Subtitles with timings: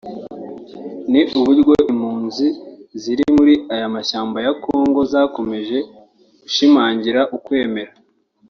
[1.11, 2.47] ni uburyo impunzi
[3.01, 5.77] ziri muri aya mashyamba ya Kongo zakomeje
[6.41, 7.91] gushimangira ukwemera